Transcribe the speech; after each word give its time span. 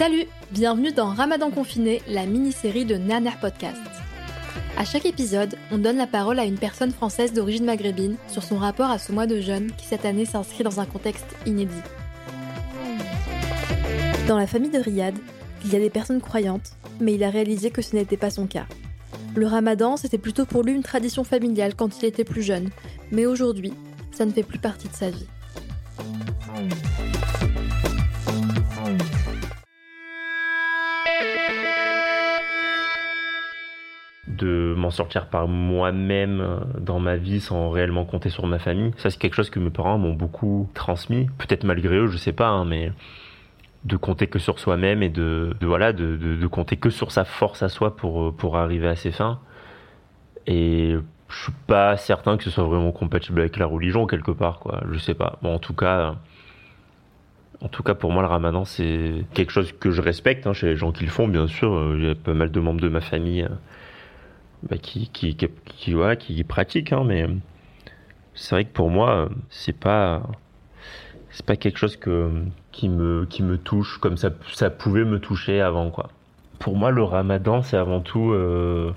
Salut, 0.00 0.24
bienvenue 0.50 0.92
dans 0.92 1.10
Ramadan 1.10 1.50
confiné, 1.50 2.00
la 2.08 2.24
mini-série 2.24 2.86
de 2.86 2.94
Naner 2.94 3.32
Podcast. 3.38 3.76
À 4.78 4.86
chaque 4.86 5.04
épisode, 5.04 5.56
on 5.70 5.76
donne 5.76 5.98
la 5.98 6.06
parole 6.06 6.38
à 6.38 6.46
une 6.46 6.56
personne 6.56 6.90
française 6.90 7.34
d'origine 7.34 7.66
maghrébine 7.66 8.16
sur 8.26 8.42
son 8.42 8.56
rapport 8.56 8.88
à 8.88 8.98
ce 8.98 9.12
mois 9.12 9.26
de 9.26 9.42
jeûne 9.42 9.70
qui 9.76 9.84
cette 9.84 10.06
année 10.06 10.24
s'inscrit 10.24 10.64
dans 10.64 10.80
un 10.80 10.86
contexte 10.86 11.26
inédit. 11.44 11.82
Dans 14.26 14.38
la 14.38 14.46
famille 14.46 14.70
de 14.70 14.78
Riyad, 14.78 15.18
il 15.66 15.70
y 15.70 15.76
a 15.76 15.80
des 15.80 15.90
personnes 15.90 16.22
croyantes, 16.22 16.72
mais 16.98 17.12
il 17.12 17.22
a 17.22 17.28
réalisé 17.28 17.70
que 17.70 17.82
ce 17.82 17.94
n'était 17.94 18.16
pas 18.16 18.30
son 18.30 18.46
cas. 18.46 18.64
Le 19.34 19.46
ramadan, 19.46 19.98
c'était 19.98 20.16
plutôt 20.16 20.46
pour 20.46 20.62
lui 20.62 20.72
une 20.72 20.82
tradition 20.82 21.24
familiale 21.24 21.74
quand 21.74 22.00
il 22.00 22.06
était 22.06 22.24
plus 22.24 22.42
jeune, 22.42 22.70
mais 23.12 23.26
aujourd'hui, 23.26 23.74
ça 24.12 24.24
ne 24.24 24.32
fait 24.32 24.44
plus 24.44 24.58
partie 24.58 24.88
de 24.88 24.94
sa 24.94 25.10
vie. 25.10 25.26
De 34.40 34.74
m'en 34.76 34.90
sortir 34.90 35.26
par 35.26 35.48
moi-même 35.48 36.40
euh, 36.40 36.56
dans 36.78 36.98
ma 36.98 37.16
vie 37.16 37.40
sans 37.40 37.70
réellement 37.70 38.04
compter 38.04 38.30
sur 38.30 38.46
ma 38.46 38.58
famille. 38.58 38.92
Ça, 38.96 39.10
c'est 39.10 39.18
quelque 39.18 39.34
chose 39.34 39.50
que 39.50 39.60
mes 39.60 39.70
parents 39.70 39.98
m'ont 39.98 40.14
beaucoup 40.14 40.68
transmis. 40.74 41.26
Peut-être 41.38 41.64
malgré 41.64 41.96
eux, 41.96 42.06
je 42.08 42.16
sais 42.16 42.32
pas, 42.32 42.48
hein, 42.48 42.64
mais 42.64 42.92
de 43.84 43.96
compter 43.96 44.26
que 44.26 44.38
sur 44.38 44.58
soi-même 44.58 45.02
et 45.02 45.08
de, 45.08 45.54
voilà, 45.60 45.92
de, 45.92 46.16
de, 46.16 46.46
compter 46.46 46.76
que 46.76 46.90
sur 46.90 47.12
sa 47.12 47.24
force 47.24 47.62
à 47.62 47.68
soi 47.68 47.96
pour, 47.96 48.28
euh, 48.28 48.30
pour 48.32 48.56
arriver 48.56 48.88
à 48.88 48.96
ses 48.96 49.10
fins. 49.10 49.40
Et 50.46 50.96
je 51.28 51.42
suis 51.42 51.52
pas 51.66 51.96
certain 51.96 52.36
que 52.36 52.44
ce 52.44 52.50
soit 52.50 52.64
vraiment 52.64 52.92
compatible 52.92 53.40
avec 53.40 53.56
la 53.58 53.66
religion 53.66 54.06
quelque 54.06 54.32
part, 54.32 54.58
quoi. 54.58 54.82
Je 54.90 54.98
sais 54.98 55.14
pas. 55.14 55.38
Bon, 55.42 55.54
en 55.54 55.58
tout 55.58 55.74
cas, 55.74 56.16
en 57.60 57.68
tout 57.68 57.82
cas, 57.82 57.94
pour 57.94 58.10
moi, 58.10 58.22
le 58.22 58.28
ramadan, 58.28 58.64
c'est 58.64 59.24
quelque 59.34 59.52
chose 59.52 59.72
que 59.78 59.90
je 59.90 60.00
respecte 60.00 60.46
hein, 60.46 60.52
chez 60.54 60.66
les 60.68 60.76
gens 60.76 60.92
qui 60.92 61.04
le 61.04 61.10
font, 61.10 61.28
bien 61.28 61.46
sûr. 61.46 61.94
Il 61.96 62.04
y 62.04 62.10
a 62.10 62.14
pas 62.14 62.34
mal 62.34 62.50
de 62.50 62.60
membres 62.60 62.80
de 62.80 62.88
ma 62.88 63.00
famille 63.00 63.46
bah, 64.68 64.76
qui, 64.76 65.08
qui, 65.08 65.34
qui, 65.36 65.48
qui, 65.64 65.94
ouais, 65.94 66.18
hein, 66.92 67.04
mais 67.06 67.26
c'est 68.34 68.54
vrai 68.54 68.64
que 68.64 68.72
pour 68.72 68.90
moi, 68.90 69.28
c'est 69.48 69.78
pas, 69.78 70.22
c'est 71.30 71.46
pas 71.46 71.56
quelque 71.56 71.78
chose 71.78 71.96
que, 71.96 72.30
qui, 72.72 72.88
me, 72.88 73.26
qui 73.26 73.42
me 73.42 73.56
touche 73.56 73.98
comme 73.98 74.16
ça, 74.16 74.30
ça 74.52 74.70
pouvait 74.70 75.04
me 75.04 75.18
toucher 75.18 75.60
avant, 75.60 75.90
quoi. 75.90 76.10
Pour 76.58 76.76
moi, 76.76 76.90
le 76.90 77.02
ramadan, 77.02 77.62
c'est 77.62 77.78
avant 77.78 78.00
tout 78.00 78.32
euh, 78.32 78.92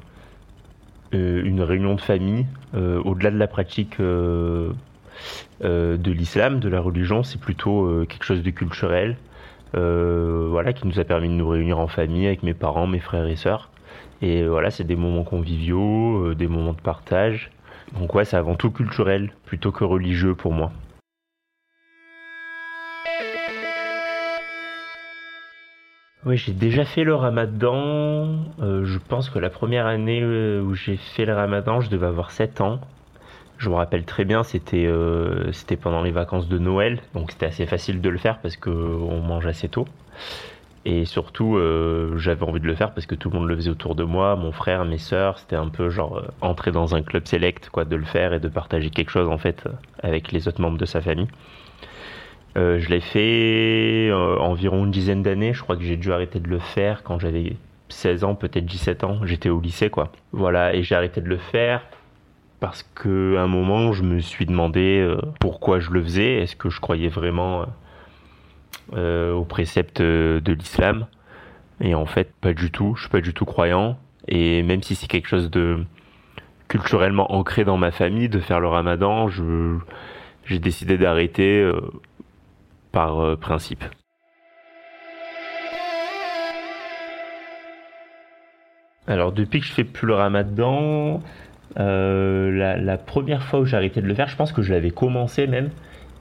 euh 1.14 1.42
une 1.46 1.62
réunion 1.62 1.96
de 1.96 2.02
famille, 2.02 2.46
euh, 2.76 3.02
au-delà 3.04 3.32
de 3.32 3.38
la 3.38 3.48
pratique 3.48 4.00
de 4.02 4.74
l'islam, 5.62 6.60
de 6.60 6.68
la 6.70 6.82
religion, 6.82 7.24
c'est 7.24 7.40
plutôt 7.40 8.06
quelque 8.10 8.26
chose 8.26 8.44
de 8.44 8.50
culturel, 8.50 9.16
voilà, 9.74 10.74
qui 10.74 10.88
nous 10.88 11.00
a 11.00 11.06
permis 11.06 11.30
de 11.30 11.34
nous 11.36 11.48
réunir 11.48 11.80
en 11.80 11.88
famille 11.88 12.28
avec 12.28 12.44
mes 12.44 12.54
parents, 12.54 12.88
mes 12.88 13.00
frères 13.00 13.28
et 13.28 13.38
sœurs. 13.38 13.70
Et 14.24 14.48
voilà, 14.48 14.72
c'est 14.72 14.86
des 14.86 14.96
moments 14.96 15.26
conviviaux, 15.26 16.28
euh, 16.28 16.36
des 16.36 16.48
moments 16.48 16.72
de 16.72 16.80
partage. 16.80 17.52
Donc 18.00 18.16
ouais, 18.16 18.24
c'est 18.24 18.38
avant 18.38 18.56
tout 18.56 18.72
culturel 18.72 19.34
plutôt 19.46 19.72
que 19.74 19.84
religieux 19.84 20.34
pour 20.34 20.54
moi. 20.54 20.72
Oui, 26.26 26.38
j'ai 26.38 26.54
déjà 26.54 26.86
fait 26.86 27.04
le 27.04 27.16
ramadan. 27.16 28.46
Euh, 28.62 28.86
je 28.86 28.98
pense 28.98 29.30
que 29.30 29.40
la 29.40 29.50
première 29.50 29.88
année 29.88 30.22
euh, 30.22 30.62
où 30.62 30.74
j'ai 30.74 30.96
fait 30.96 31.26
le 31.26 31.34
ramadan, 31.34 31.82
je 31.82 31.90
devais 31.90 32.08
avoir 32.08 32.32
7 32.32 32.62
ans. 32.62 32.80
Je 33.58 33.70
me 33.70 33.76
rappelle 33.76 34.06
très 34.06 34.24
bien, 34.26 34.44
c'était 34.44 34.90
c'était 35.54 35.78
pendant 35.78 36.02
les 36.02 36.12
vacances 36.12 36.50
de 36.50 36.58
Noël, 36.58 37.00
donc 37.14 37.32
c'était 37.32 37.46
assez 37.46 37.66
facile 37.66 38.02
de 38.02 38.10
le 38.10 38.18
faire 38.18 38.40
parce 38.40 38.58
qu'on 38.58 39.22
mange 39.22 39.46
assez 39.46 39.70
tôt. 39.70 39.86
Et 40.86 41.06
surtout, 41.06 41.56
euh, 41.56 42.18
j'avais 42.18 42.44
envie 42.44 42.60
de 42.60 42.68
le 42.68 42.76
faire 42.76 42.94
parce 42.94 43.06
que 43.06 43.16
tout 43.16 43.30
le 43.30 43.40
monde 43.40 43.48
le 43.48 43.56
faisait 43.56 43.70
autour 43.70 43.96
de 43.96 44.04
moi, 44.04 44.36
mon 44.36 44.52
frère, 44.52 44.84
mes 44.84 44.98
sœurs. 44.98 45.40
C'était 45.40 45.56
un 45.56 45.70
peu 45.70 45.90
genre 45.90 46.18
euh, 46.18 46.28
entrer 46.42 46.72
dans 46.72 46.94
un 46.94 47.02
club 47.02 47.26
select, 47.26 47.70
quoi, 47.70 47.86
de 47.86 47.96
le 47.96 48.04
faire 48.04 48.34
et 48.34 48.40
de 48.40 48.50
partager 48.50 48.90
quelque 48.90 49.10
chose 49.10 49.30
en 49.30 49.38
fait 49.38 49.64
avec 50.02 50.32
les 50.32 50.48
autres 50.48 50.62
membres 50.62 50.78
de 50.78 50.86
sa 50.86 51.00
famille. 51.00 51.28
Euh, 52.56 52.80
je 52.80 52.90
l'ai 52.90 53.00
fait 53.00 54.10
euh, 54.12 54.38
environ 54.38 54.86
une 54.86 54.92
dizaine 54.92 55.24
d'années. 55.24 55.54
Je 55.54 55.64
crois 55.64 55.76
que 55.76 55.84
j'ai 55.84 55.98
dû 55.98 56.12
arrêter 56.12 56.40
de 56.40 56.48
le 56.48 56.60
faire 56.60 57.04
quand 57.04 57.20
j'avais 57.20 57.56
16 57.90 58.24
ans, 58.24 58.36
peut-être 58.36 58.66
17 58.66 59.04
ans. 59.04 59.20
J'étais 59.26 59.50
au 59.50 59.60
lycée, 59.60 59.90
quoi. 59.90 60.12
Voilà, 60.32 60.76
et 60.76 60.84
j'ai 60.84 60.96
arrêté 60.96 61.22
de 61.22 61.28
le 61.30 61.38
faire 61.38 61.84
parce 62.60 62.84
que 62.84 63.38
un 63.38 63.48
moment, 63.48 63.92
je 63.92 64.04
me 64.04 64.20
suis 64.20 64.46
demandé 64.46 65.00
euh, 65.02 65.20
pourquoi 65.40 65.80
je 65.80 65.92
le 65.92 66.02
faisais. 66.04 66.36
Est-ce 66.36 66.56
que 66.56 66.70
je 66.70 66.80
croyais 66.80 67.10
vraiment 67.10 67.62
euh, 67.62 67.66
aux 68.92 69.46
préceptes 69.46 70.02
de 70.02 70.54
l'islam. 70.54 71.08
Et 71.82 71.96
en 71.96 72.06
fait, 72.06 72.32
pas 72.40 72.54
du 72.54 72.72
tout. 72.72 72.96
Je 72.96 73.02
suis 73.02 73.10
pas 73.10 73.22
du 73.22 73.34
tout 73.34 73.46
croyant. 73.46 73.98
Et 74.28 74.64
même 74.64 74.82
si 74.82 74.96
c'est 74.96 75.08
quelque 75.08 75.28
chose 75.28 75.50
de 75.50 75.84
culturellement 76.68 77.34
ancré 77.34 77.66
dans 77.66 77.78
ma 77.78 77.92
famille, 77.92 78.30
de 78.30 78.40
faire 78.40 78.60
le 78.60 78.68
ramadan, 78.68 79.28
je, 79.28 79.78
j'ai 80.46 80.60
décidé 80.60 80.98
d'arrêter 80.98 81.60
euh, 81.60 81.80
par 82.92 83.20
euh, 83.20 83.36
principe. 83.36 83.84
Alors 89.06 89.34
depuis 89.34 89.60
que 89.60 89.66
je 89.66 89.74
fais 89.74 89.84
plus 89.84 90.08
le 90.08 90.16
ramadan, 90.16 91.22
euh, 91.78 92.50
la, 92.52 92.78
la, 92.78 92.98
première 92.98 93.44
fois 93.44 93.60
où 93.60 93.66
j'ai 93.66 93.76
arrêté 93.76 94.02
de 94.02 94.08
le 94.08 94.16
faire, 94.16 94.30
je 94.30 94.38
pense 94.38 94.54
que 94.54 94.62
je 94.62 94.74
l'avais 94.74 94.92
commencé 94.92 95.46
même, 95.46 95.70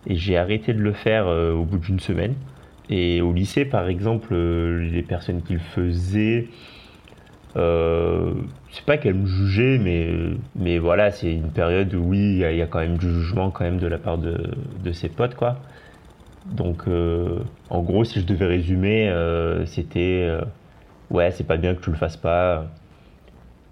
et 0.06 0.16
j'ai 0.16 0.36
arrêté 0.36 0.72
de 0.74 0.80
le 0.80 0.92
faire 0.92 1.26
euh, 1.26 1.52
au 1.52 1.64
bout 1.64 1.78
d'une 1.78 2.00
semaine. 2.00 2.34
Et 2.88 3.20
au 3.22 3.32
lycée, 3.32 3.64
par 3.64 3.88
exemple, 3.88 4.34
euh, 4.34 4.88
les 4.90 5.02
personnes 5.02 5.42
qui 5.42 5.54
le 5.54 5.60
faisaient, 5.60 6.48
euh, 7.56 8.34
c'est 8.70 8.84
pas 8.84 8.96
qu'elles 8.98 9.14
me 9.14 9.26
jugeaient, 9.26 9.78
mais, 9.78 10.10
mais 10.56 10.78
voilà, 10.78 11.10
c'est 11.10 11.32
une 11.32 11.50
période 11.50 11.94
où 11.94 12.10
oui, 12.10 12.18
il 12.18 12.36
y, 12.36 12.56
y, 12.56 12.62
a 12.62 12.66
quand 12.66 12.80
même 12.80 12.98
du 12.98 13.08
jugement 13.08 13.50
quand 13.50 13.64
même 13.64 13.78
de 13.78 13.86
la 13.86 13.98
part 13.98 14.18
de, 14.18 14.54
de 14.82 14.92
ses 14.92 15.08
potes, 15.08 15.34
quoi. 15.34 15.58
Donc, 16.46 16.84
euh, 16.88 17.40
en 17.70 17.82
gros, 17.82 18.04
si 18.04 18.20
je 18.20 18.26
devais 18.26 18.46
résumer, 18.46 19.12
c'était 19.66 20.28
ouais, 21.10 21.30
c'est 21.30 21.44
pas 21.46 21.56
bien 21.56 21.74
que 21.74 21.82
tu 21.82 21.90
le 21.90 21.96
fasses 21.96 22.16
pas, 22.16 22.66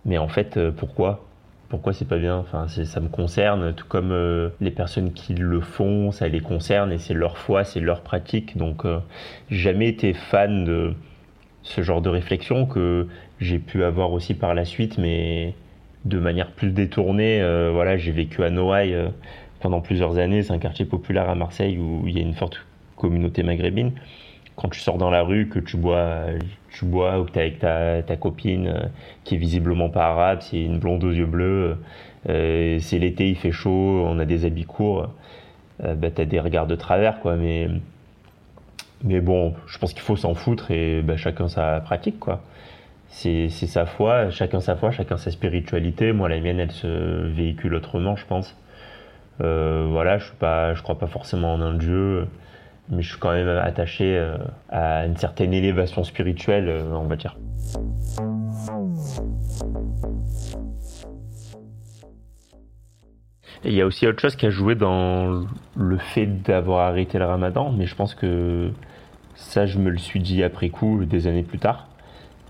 mais 0.05 0.19
en 0.19 0.29
fait, 0.29 0.59
pourquoi? 0.73 1.30
Pourquoi 1.71 1.93
c'est 1.93 2.07
pas 2.07 2.19
bien 2.19 2.37
Enfin, 2.37 2.67
ça 2.69 3.01
me 3.01 3.09
concerne, 3.09 3.73
tout 3.73 3.87
comme 3.89 4.11
euh, 4.11 4.51
les 4.61 4.73
personnes 4.73 5.13
qui 5.13 5.35
le 5.35 5.61
font, 5.61 6.11
ça 6.11 6.29
les 6.29 6.41
concerne 6.41 6.93
et 6.93 6.99
c'est 6.99 7.15
leur 7.15 7.39
foi, 7.39 7.65
c'est 7.65 7.81
leur 7.81 8.03
pratique. 8.03 8.59
Donc, 8.59 8.85
euh, 8.85 8.99
jamais 9.51 9.89
été 9.89 10.13
fan 10.13 10.65
de 10.65 10.95
ce 11.63 11.83
genre 11.83 12.03
de 12.03 12.09
réflexion 12.09 12.67
que 12.67 13.07
j'ai 13.41 13.61
pu 13.61 13.85
avoir 13.85 14.13
aussi 14.13 14.35
par 14.35 14.53
la 14.55 14.65
suite, 14.65 14.99
mais 14.99 15.55
de 16.05 16.19
manière 16.19 16.51
plus 16.51 16.73
détournée. 16.73 17.41
Euh, 17.41 17.71
voilà, 17.73 17.97
j'ai 17.97 18.13
vécu 18.13 18.43
à 18.43 18.51
Noailles 18.51 18.97
pendant 19.61 19.81
plusieurs 19.81 20.19
années. 20.19 20.43
C'est 20.43 20.53
un 20.53 20.59
quartier 20.59 20.85
populaire 20.85 21.31
à 21.31 21.37
Marseille 21.37 21.79
où 21.79 22.03
il 22.09 22.17
y 22.17 22.19
a 22.19 22.23
une 22.23 22.35
forte 22.35 22.67
communauté 22.97 23.45
maghrébine. 23.45 23.93
Quand 24.57 24.69
tu 24.69 24.81
sors 24.81 24.99
dans 24.99 25.11
la 25.11 25.23
rue, 25.23 25.49
que 25.49 25.59
tu 25.59 25.77
bois, 25.77 26.27
tu 26.71 26.85
bois 26.85 27.19
ou 27.19 27.25
que 27.25 27.33
tu 27.33 27.39
es 27.39 27.43
avec 27.43 27.59
ta, 27.59 28.03
ta, 28.03 28.17
copine 28.17 28.69
euh, 28.69 28.87
qui 29.25 29.37
est 29.37 29.39
visiblement 29.39 29.89
pas 29.89 30.07
arabe, 30.07 30.41
c'est 30.43 30.63
une 30.63 30.79
blonde 30.79 31.03
aux 31.05 31.13
yeux 31.13 31.27
bleus, 31.27 31.79
euh, 32.29 32.79
c'est 32.81 32.99
l'été, 32.99 33.31
il 33.31 33.37
fait 33.37 33.53
chaud, 33.53 34.05
on 34.07 34.19
a 34.19 34.25
des 34.25 34.45
habits 34.45 34.65
courts, 34.65 35.09
euh, 35.85 35.95
bah, 35.95 36.11
tu 36.11 36.21
as 36.21 36.25
des 36.25 36.41
regards 36.41 36.67
de 36.67 36.77
travers, 36.77 37.21
quoi. 37.21 37.37
Mais, 37.37 37.69
mais 39.03 39.21
bon, 39.21 39.55
je 39.67 39.79
pense 39.79 39.93
qu'il 39.93 40.03
faut 40.03 40.17
s'en 40.17 40.35
foutre 40.35 40.71
et 40.71 41.03
bah, 41.03 41.17
chacun 41.17 41.49
sa 41.49 41.81
pratique, 41.81 42.19
quoi. 42.21 42.43
C'est 43.09 43.49
sa 43.49 43.87
foi, 43.87 44.31
chacun 44.31 44.61
sa 44.61 44.77
foi, 44.77 44.93
chacun 44.93 45.17
sa 45.17 45.31
spiritualité. 45.31 46.13
Moi, 46.13 46.29
la 46.29 46.39
mienne, 46.41 46.61
elle 46.61 46.71
se 46.71 47.27
véhicule 47.27 47.75
autrement, 47.75 48.15
je 48.17 48.25
pense. 48.25 48.57
Euh, 49.41 49.87
voilà, 49.91 50.19
je 50.19 50.31
ne 50.33 50.83
crois 50.83 50.99
pas 50.99 51.07
forcément 51.07 51.55
en 51.55 51.61
un 51.61 51.75
dieu, 51.75 52.29
mais 52.91 53.03
je 53.03 53.11
suis 53.11 53.19
quand 53.19 53.33
même 53.33 53.49
attaché 53.49 54.17
euh, 54.17 54.37
à 54.69 55.07
une 55.07 55.17
certaine 55.17 55.53
élévation 55.53 56.05
spirituelle, 56.05 56.69
euh, 56.69 56.93
on 56.93 57.05
va 57.05 57.17
dire. 57.17 57.37
il 63.63 63.75
y 63.75 63.83
a 63.83 63.87
aussi 63.87 64.07
autre 64.07 64.21
chose 64.21 64.37
qui 64.37 64.47
a 64.47 64.51
joué 64.51 64.75
dans 64.75 65.45
le 65.77 65.99
fait 65.99 66.27
d'avoir 66.27 66.89
arrêté 66.89 67.19
le 67.19 67.27
ramadan, 67.27 67.71
mais 67.71 67.85
je 67.85 67.95
pense 67.95 68.15
que 68.15 68.71
ça, 69.35 69.67
je 69.67 69.79
me 69.79 69.91
le 69.91 69.99
suis 69.99 70.19
dit 70.19 70.43
après 70.43 70.71
coup, 70.71 71.05
des 71.05 71.27
années 71.27 71.43
plus 71.43 71.59
tard. 71.59 71.87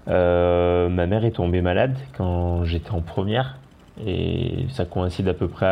ma 0.06 1.06
mère 1.06 1.24
est 1.24 1.32
tombée 1.32 1.62
malade 1.62 1.98
quand 2.16 2.64
j'étais 2.64 2.92
en 2.92 3.00
première, 3.00 3.58
et 4.06 4.66
ça 4.70 4.84
coïncide 4.84 5.26
à 5.28 5.34
peu 5.34 5.48
près 5.48 5.66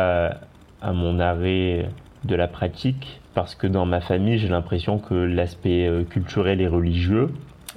à 0.81 0.93
mon 0.93 1.19
arrêt 1.21 1.89
de 2.25 2.35
la 2.35 2.47
pratique 2.47 3.19
parce 3.33 3.55
que 3.55 3.67
dans 3.67 3.85
ma 3.85 4.01
famille, 4.01 4.37
j'ai 4.37 4.49
l'impression 4.49 4.99
que 4.99 5.13
l'aspect 5.13 5.87
euh, 5.87 6.03
culturel 6.03 6.61
et 6.61 6.67
religieux 6.67 7.29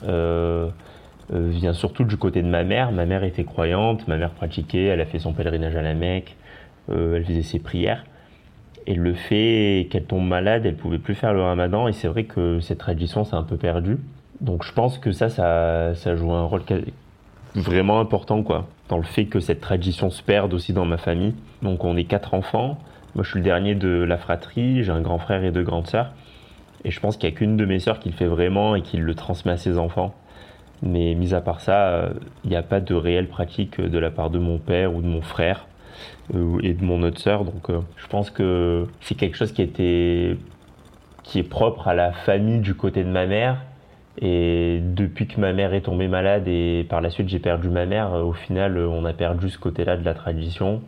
euh, 0.04 0.68
euh, 1.32 1.48
vient 1.50 1.72
surtout 1.72 2.04
du 2.04 2.16
côté 2.16 2.42
de 2.42 2.48
ma 2.48 2.64
mère. 2.64 2.90
Ma 2.90 3.06
mère 3.06 3.22
était 3.22 3.44
croyante, 3.44 4.08
ma 4.08 4.16
mère 4.16 4.30
pratiquait, 4.30 4.86
elle 4.86 5.00
a 5.00 5.06
fait 5.06 5.18
son 5.18 5.32
pèlerinage 5.32 5.76
à 5.76 5.82
la 5.82 5.94
Mecque, 5.94 6.36
elle 6.90 7.24
faisait 7.24 7.42
ses 7.42 7.60
prières. 7.60 8.04
Et 8.88 8.94
le 8.94 9.14
fait 9.14 9.86
qu'elle 9.90 10.04
tombe 10.04 10.26
malade, 10.26 10.66
elle 10.66 10.74
pouvait 10.74 10.98
plus 10.98 11.14
faire 11.14 11.32
le 11.32 11.42
ramadan. 11.42 11.86
Et 11.86 11.92
c'est 11.92 12.08
vrai 12.08 12.24
que 12.24 12.58
cette 12.58 12.78
tradition 12.78 13.24
s'est 13.24 13.36
un 13.36 13.44
peu 13.44 13.56
perdue. 13.56 13.98
Donc 14.40 14.64
je 14.64 14.72
pense 14.72 14.98
que 14.98 15.12
ça, 15.12 15.28
ça, 15.28 15.94
ça 15.94 16.16
joue 16.16 16.32
un 16.32 16.42
rôle 16.42 16.62
vraiment 17.54 18.00
important, 18.00 18.42
quoi, 18.42 18.66
dans 18.88 18.96
le 18.96 19.04
fait 19.04 19.26
que 19.26 19.38
cette 19.38 19.60
tradition 19.60 20.10
se 20.10 20.22
perde 20.22 20.52
aussi 20.54 20.72
dans 20.72 20.84
ma 20.84 20.98
famille. 20.98 21.34
Donc 21.62 21.84
on 21.84 21.96
est 21.96 22.04
quatre 22.04 22.34
enfants. 22.34 22.78
Moi, 23.14 23.24
je 23.24 23.30
suis 23.30 23.40
le 23.40 23.44
dernier 23.44 23.74
de 23.74 23.88
la 23.88 24.16
fratrie, 24.16 24.82
j'ai 24.82 24.90
un 24.90 25.02
grand 25.02 25.18
frère 25.18 25.44
et 25.44 25.50
deux 25.50 25.62
grandes 25.62 25.86
sœurs. 25.86 26.12
Et 26.84 26.90
je 26.90 26.98
pense 26.98 27.16
qu'il 27.16 27.28
n'y 27.28 27.34
a 27.34 27.38
qu'une 27.38 27.56
de 27.56 27.66
mes 27.66 27.78
sœurs 27.78 27.98
qui 28.00 28.08
le 28.08 28.14
fait 28.14 28.26
vraiment 28.26 28.74
et 28.74 28.82
qui 28.82 28.96
le 28.96 29.14
transmet 29.14 29.52
à 29.52 29.56
ses 29.56 29.78
enfants. 29.78 30.14
Mais 30.82 31.14
mis 31.14 31.34
à 31.34 31.40
part 31.40 31.60
ça, 31.60 32.08
il 32.44 32.50
n'y 32.50 32.56
a 32.56 32.62
pas 32.62 32.80
de 32.80 32.94
réelle 32.94 33.28
pratique 33.28 33.80
de 33.80 33.98
la 33.98 34.10
part 34.10 34.30
de 34.30 34.38
mon 34.38 34.58
père 34.58 34.94
ou 34.94 35.02
de 35.02 35.06
mon 35.06 35.20
frère 35.20 35.66
euh, 36.34 36.58
et 36.62 36.72
de 36.72 36.84
mon 36.84 37.02
autre 37.02 37.20
sœur. 37.20 37.44
Donc 37.44 37.70
euh, 37.70 37.80
je 37.96 38.06
pense 38.08 38.30
que 38.30 38.86
c'est 39.00 39.14
quelque 39.14 39.36
chose 39.36 39.52
qui, 39.52 39.62
était, 39.62 40.36
qui 41.22 41.38
est 41.38 41.48
propre 41.48 41.88
à 41.88 41.94
la 41.94 42.12
famille 42.12 42.60
du 42.60 42.74
côté 42.74 43.04
de 43.04 43.10
ma 43.10 43.26
mère. 43.26 43.58
Et 44.20 44.80
depuis 44.82 45.26
que 45.26 45.40
ma 45.40 45.52
mère 45.52 45.72
est 45.72 45.82
tombée 45.82 46.08
malade 46.08 46.48
et 46.48 46.84
par 46.88 47.00
la 47.00 47.10
suite 47.10 47.28
j'ai 47.28 47.38
perdu 47.38 47.68
ma 47.68 47.86
mère, 47.86 48.12
au 48.12 48.32
final 48.32 48.76
on 48.78 49.04
a 49.04 49.12
perdu 49.12 49.48
ce 49.48 49.58
côté-là 49.58 49.96
de 49.96 50.04
la 50.04 50.14
tradition. 50.14 50.82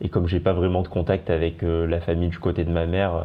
Et 0.00 0.08
comme 0.08 0.28
j'ai 0.28 0.40
pas 0.40 0.52
vraiment 0.52 0.82
de 0.82 0.88
contact 0.88 1.30
avec 1.30 1.62
euh, 1.62 1.86
la 1.86 2.00
famille 2.00 2.28
du 2.28 2.38
côté 2.38 2.64
de 2.64 2.70
ma 2.70 2.86
mère, 2.86 3.14
euh, 3.16 3.24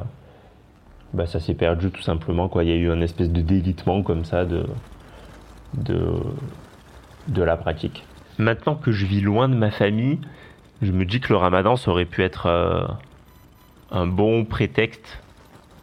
bah 1.13 1.27
ça 1.27 1.39
s'est 1.39 1.53
perdu 1.53 1.91
tout 1.91 2.01
simplement. 2.01 2.49
Quoi. 2.49 2.63
Il 2.63 2.69
y 2.69 2.73
a 2.73 2.75
eu 2.75 2.89
un 2.89 3.01
espèce 3.01 3.29
de 3.29 3.41
délitement 3.41 4.01
comme 4.01 4.25
ça 4.25 4.45
de, 4.45 4.65
de, 5.75 6.15
de 7.27 7.43
la 7.43 7.57
pratique. 7.57 8.05
Maintenant 8.39 8.75
que 8.75 8.91
je 8.91 9.05
vis 9.05 9.21
loin 9.21 9.47
de 9.47 9.55
ma 9.55 9.69
famille, 9.69 10.19
je 10.81 10.91
me 10.91 11.05
dis 11.05 11.19
que 11.19 11.31
le 11.31 11.37
ramadan, 11.37 11.75
ça 11.75 11.91
aurait 11.91 12.05
pu 12.05 12.23
être 12.23 12.47
euh, 12.47 12.87
un 13.91 14.07
bon 14.07 14.43
prétexte 14.43 15.21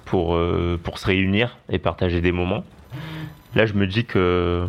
pour, 0.05 0.37
pour 0.83 0.99
se 0.99 1.07
réunir 1.07 1.57
et 1.69 1.79
partager 1.79 2.21
des 2.21 2.33
moments. 2.33 2.65
Là, 3.55 3.65
je 3.65 3.75
me 3.75 3.87
dis 3.87 4.05
que 4.05 4.69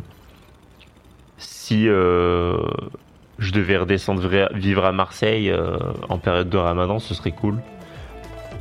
si 1.39 1.88
je 3.42 3.52
devais 3.52 3.76
redescendre 3.76 4.30
vivre 4.54 4.86
à 4.86 4.92
Marseille 4.92 5.50
euh, 5.50 5.78
en 6.10 6.20
période 6.20 6.50
de 6.50 6.58
ramadan, 6.58 7.00
ce 7.00 7.16
serait 7.16 7.32
cool. 7.32 7.58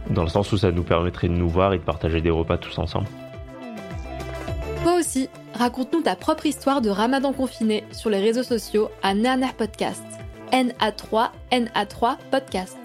Dans 0.08 0.22
le 0.22 0.28
sens 0.28 0.50
où 0.52 0.56
ça 0.56 0.72
nous 0.72 0.82
permettrait 0.82 1.28
de 1.28 1.34
nous 1.34 1.50
voir 1.50 1.74
et 1.74 1.78
de 1.78 1.84
partager 1.84 2.22
des 2.22 2.30
repas 2.30 2.56
tous 2.56 2.78
ensemble. 2.78 3.06
Toi 4.82 4.98
aussi, 4.98 5.28
raconte-nous 5.54 6.00
ta 6.00 6.16
propre 6.16 6.46
histoire 6.46 6.80
de 6.80 6.88
ramadan 6.88 7.34
confiné 7.34 7.84
sur 7.92 8.08
les 8.08 8.20
réseaux 8.20 8.42
sociaux 8.42 8.90
à 9.02 9.12
Nerner 9.12 9.52
Podcast. 9.56 10.02
NA3, 10.50 11.28
NA3 11.52 12.16
Podcast. 12.30 12.78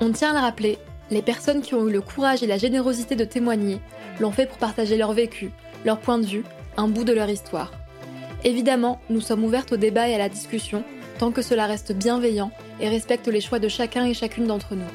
On 0.00 0.12
tient 0.12 0.32
à 0.32 0.34
le 0.34 0.40
rappeler, 0.40 0.78
les 1.10 1.22
personnes 1.22 1.62
qui 1.62 1.74
ont 1.74 1.88
eu 1.88 1.92
le 1.92 2.02
courage 2.02 2.42
et 2.42 2.46
la 2.46 2.58
générosité 2.58 3.16
de 3.16 3.24
témoigner 3.24 3.80
l'ont 4.20 4.32
fait 4.32 4.46
pour 4.46 4.58
partager 4.58 4.98
leur 4.98 5.14
vécu, 5.14 5.50
leur 5.86 5.98
point 5.98 6.18
de 6.18 6.26
vue, 6.26 6.44
un 6.76 6.88
bout 6.88 7.04
de 7.04 7.14
leur 7.14 7.30
histoire. 7.30 7.72
Évidemment, 8.44 9.00
nous 9.08 9.22
sommes 9.22 9.42
ouvertes 9.42 9.72
au 9.72 9.76
débat 9.78 10.08
et 10.08 10.14
à 10.14 10.18
la 10.18 10.28
discussion 10.28 10.84
tant 11.18 11.32
que 11.32 11.42
cela 11.42 11.66
reste 11.66 11.92
bienveillant 11.92 12.50
et 12.80 12.88
respecte 12.88 13.26
les 13.26 13.40
choix 13.40 13.58
de 13.58 13.68
chacun 13.68 14.06
et 14.06 14.14
chacune 14.14 14.46
d'entre 14.46 14.74
nous. 14.74 14.86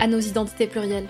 À 0.00 0.06
nos 0.06 0.20
identités 0.20 0.66
plurielles. 0.66 1.06